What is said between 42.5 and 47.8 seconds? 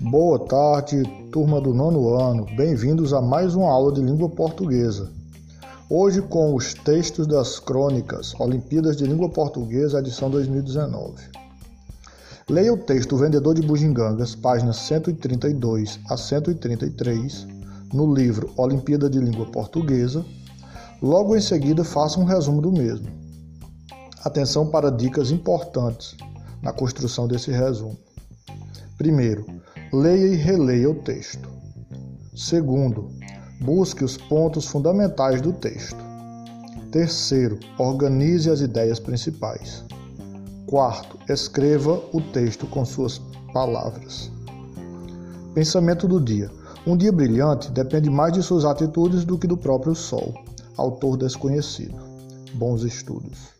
com suas palavras. Pensamento do dia. Um dia brilhante